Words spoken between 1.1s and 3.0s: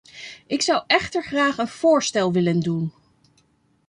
graag een voorstel willen doen.